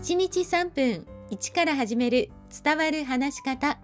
[0.00, 2.30] 1日3分1から始める
[2.64, 3.78] 伝わる話し方。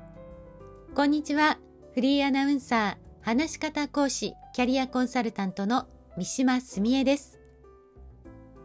[0.95, 1.59] こんにちは。
[1.93, 7.39] フリーアナウンサー話し方講師キャリアコンサルタントの三島澄江です。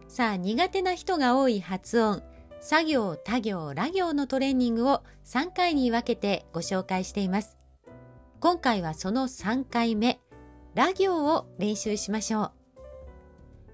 [0.08, 2.24] さあ苦手な人が多い発音
[2.62, 7.58] 作業、他行、ら行のトレーニングを3回に分けてご紹介しています。
[8.40, 10.22] 今回はその3回目
[10.74, 12.61] ら行を練習しましょう。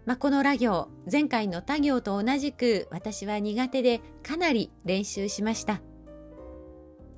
[0.08, 5.82] まあ、このラ行、前回の他行と同じく私は苦手でかなり練習しました。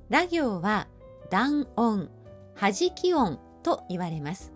[0.10, 0.88] ラ行は
[1.30, 2.10] 断音、
[2.60, 4.52] 弾き音と言われます。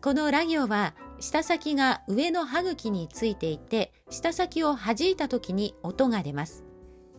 [0.00, 6.64] このラ行は舌先が上の歯茎についていて、舌先を弾いた時に音が出ます。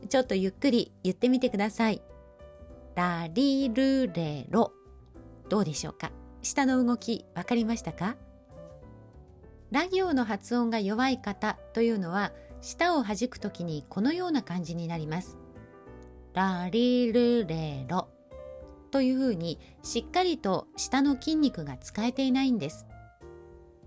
[0.10, 2.02] ちょっとゆっくり言ってみてください。
[2.96, 4.74] ラリルレロ。
[5.48, 6.12] どうでしょうか？
[6.42, 8.16] 下の動きわかりましたか？
[9.72, 12.32] ラ行の発音が弱い方というのは
[12.62, 15.38] 舌を弾くときにこのような感じになります。
[16.34, 18.08] ラリルレロ
[18.92, 22.86] というふうにしっかりと舌の筋肉が使えていないんです。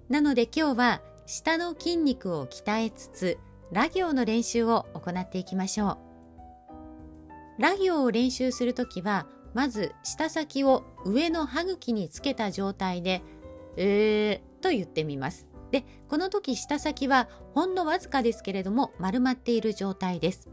[0.09, 3.39] なので今日は舌の筋肉を鍛えつつ
[3.72, 5.98] ラ行の練習を行っていきましょ
[7.59, 7.62] う。
[7.62, 13.22] ラ行を練習するときはまず舌先を上の歯茎につけた状態で
[13.77, 15.50] えーと言ってみます。
[15.70, 20.48] でこの時舌先はほんのわずかですけれども丸まっている状態です。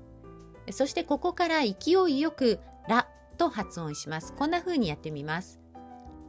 [0.71, 3.07] そしてここから勢いよく「ら」
[3.37, 4.33] と発音します。
[4.33, 5.59] こんな風にやってみます。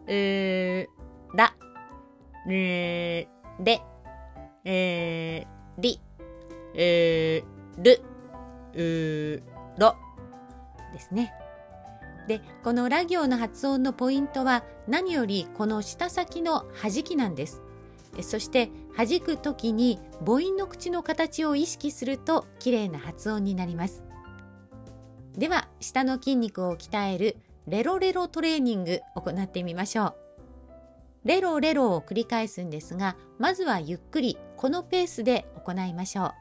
[0.06, 1.55] えー、ら
[2.47, 3.28] れ
[3.61, 3.83] れ
[4.64, 6.00] えー、り
[6.75, 8.03] えー、る
[8.75, 9.97] うろ
[10.92, 11.34] ですね。
[12.28, 17.62] でこのラ行の発音のポイントは何よりこの舌先の弾きなんです
[18.23, 24.05] そして弾く時に母音の口の形を意識すると綺麗な発音になります。
[25.37, 30.15] では下の筋肉を鍛えるレロレロトレーニング行ってみましょう。
[31.25, 36.33] レロレロを繰り返すんですがまずはゆっくりこのペースで行いましょ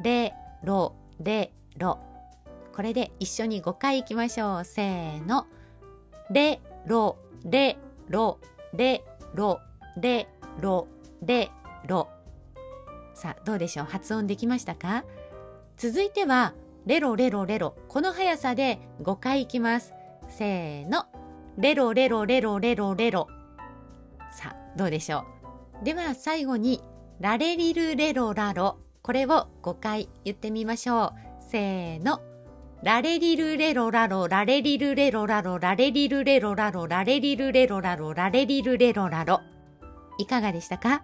[0.00, 0.04] う。
[0.04, 1.98] レロレロ。
[2.74, 4.64] これで一緒に5回いきましょう。
[4.64, 5.46] せーの。
[6.30, 8.38] レロレロ。
[8.74, 9.02] レ
[9.34, 9.60] ロ
[9.96, 10.28] レ
[10.60, 10.86] ロ。
[11.22, 11.50] レ
[11.86, 12.08] ロ
[13.14, 13.86] さあどうでしょう？
[13.86, 15.04] 発音できましたか？
[15.76, 16.54] 続いては
[16.86, 17.76] レロレロレロ。
[17.88, 19.92] この速さで5回いきます。
[20.28, 21.06] せーの。
[21.58, 23.26] レロレロレロレロレロ。
[24.30, 25.24] さあどうでしょ
[25.82, 25.84] う？
[25.84, 26.82] では最後に
[27.20, 28.78] ラレリルレロラロ。
[29.02, 31.50] これを5回言ってみましょう。
[31.50, 32.20] せーの。
[32.84, 34.28] ラレリルレロラロ。
[34.28, 35.58] ラレリルレロラロ。
[35.58, 36.86] ラレリルレロラロ。
[36.86, 38.14] ラレリルレロラロ。
[38.14, 39.40] ラレリルレロラロ。
[40.18, 41.02] いかがでしたか？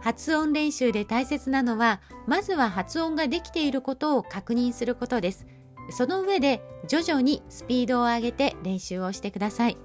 [0.00, 5.46] 発音練習で大切なのは、まずは発音ができていることを確認することです。
[5.90, 9.78] その上で徐々にスピードを上げて練習をしてください。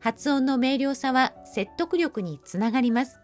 [0.00, 3.20] 発音の明瞭さは説得力につながります。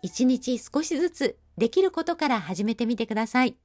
[0.00, 3.56] 一日少しずつできることから始めてみてください。